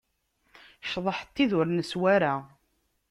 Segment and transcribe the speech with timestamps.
[0.91, 2.33] Cḍeḥ n tid ur neswi ara.